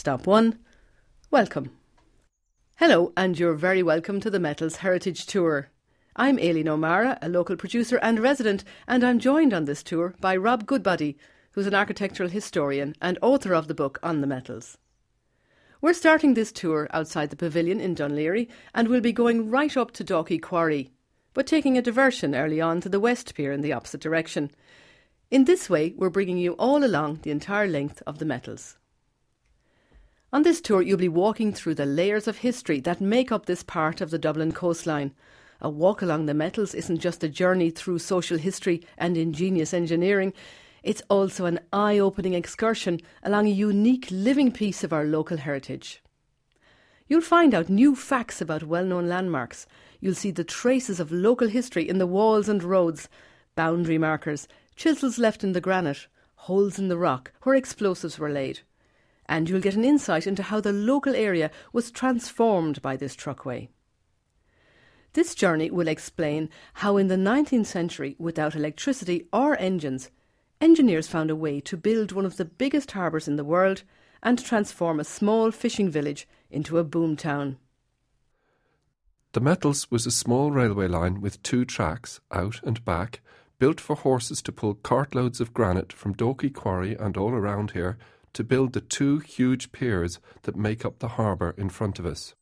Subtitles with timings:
[0.00, 0.58] Stop 1.
[1.30, 1.72] Welcome.
[2.76, 5.68] Hello, and you're very welcome to the Metals Heritage Tour.
[6.16, 10.38] I'm Aileen O'Mara, a local producer and resident, and I'm joined on this tour by
[10.38, 11.18] Rob Goodbody,
[11.52, 14.78] who's an architectural historian and author of the book on the metals.
[15.82, 19.90] We're starting this tour outside the pavilion in Laoghaire and we'll be going right up
[19.90, 20.92] to Dalkey Quarry,
[21.34, 24.50] but taking a diversion early on to the West Pier in the opposite direction.
[25.30, 28.78] In this way, we're bringing you all along the entire length of the metals.
[30.32, 33.64] On this tour, you'll be walking through the layers of history that make up this
[33.64, 35.12] part of the Dublin coastline.
[35.60, 40.32] A walk along the metals isn't just a journey through social history and ingenious engineering,
[40.84, 46.00] it's also an eye opening excursion along a unique living piece of our local heritage.
[47.08, 49.66] You'll find out new facts about well known landmarks.
[49.98, 53.08] You'll see the traces of local history in the walls and roads,
[53.56, 56.06] boundary markers, chisels left in the granite,
[56.36, 58.60] holes in the rock where explosives were laid
[59.30, 63.68] and you'll get an insight into how the local area was transformed by this truckway.
[65.12, 70.10] This journey will explain how, in the 19th century, without electricity or engines,
[70.60, 73.84] engineers found a way to build one of the biggest harbours in the world
[74.20, 77.56] and transform a small fishing village into a boom town.
[79.32, 83.20] The Metals was a small railway line with two tracks, out and back,
[83.60, 87.96] built for horses to pull cartloads of granite from Dalkey Quarry and all around here
[88.32, 92.34] to build the two huge piers that make up the harbour in front of us.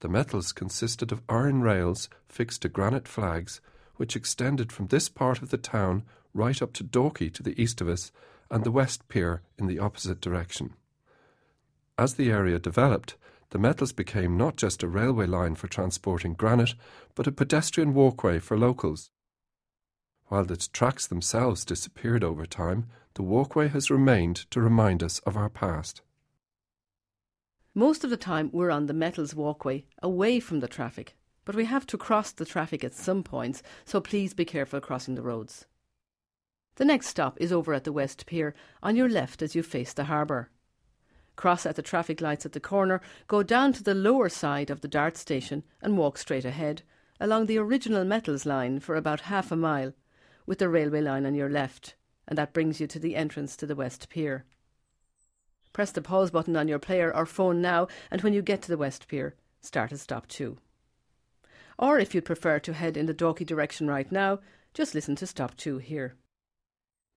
[0.00, 3.60] The metals consisted of iron rails fixed to granite flags,
[3.96, 6.02] which extended from this part of the town
[6.34, 8.12] right up to Dalkey to the east of us
[8.50, 10.74] and the west pier in the opposite direction.
[11.98, 13.16] As the area developed,
[13.50, 16.74] the metals became not just a railway line for transporting granite,
[17.14, 19.10] but a pedestrian walkway for locals.
[20.26, 25.38] While its tracks themselves disappeared over time, the walkway has remained to remind us of
[25.38, 26.02] our past.
[27.74, 31.64] Most of the time, we're on the metals walkway, away from the traffic, but we
[31.64, 35.64] have to cross the traffic at some points, so please be careful crossing the roads.
[36.74, 39.94] The next stop is over at the West Pier, on your left as you face
[39.94, 40.50] the harbour.
[41.36, 44.82] Cross at the traffic lights at the corner, go down to the lower side of
[44.82, 46.82] the Dart station and walk straight ahead,
[47.18, 49.94] along the original metals line for about half a mile,
[50.44, 51.95] with the railway line on your left
[52.28, 54.44] and that brings you to the entrance to the West Pier.
[55.72, 58.68] Press the pause button on your player or phone now, and when you get to
[58.68, 60.56] the West Pier, start at stop 2.
[61.78, 64.40] Or if you'd prefer to head in the Dalkey direction right now,
[64.72, 66.14] just listen to stop 2 here.